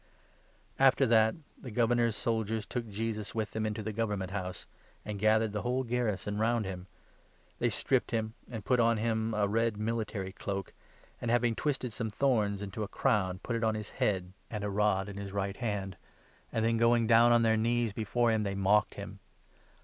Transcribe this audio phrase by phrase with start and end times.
[0.01, 4.65] TH« After that, the Governor's soldiers took Jesus with crucifixion them into the Government House,
[5.05, 5.61] and gathered or JOVUB.
[5.61, 6.87] tne wnoie garrison round him.
[7.59, 10.73] They stripped him, and put on him a red military cloak,
[11.21, 14.71] and, having twisted some thorns into a crown, put it on his head, and a
[14.71, 15.19] rod in MATTHEW, 27.
[15.19, 15.97] 97 his right hand,
[16.51, 19.19] and then, going down on their knees before him, they mocked him.